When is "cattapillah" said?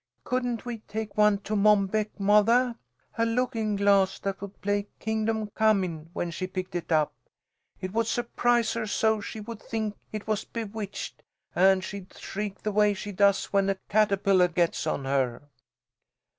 13.91-14.47